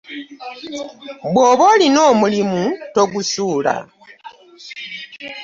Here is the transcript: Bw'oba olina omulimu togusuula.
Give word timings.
Bw'oba 1.31 1.63
olina 1.73 1.99
omulimu 2.11 2.63
togusuula. 2.93 3.75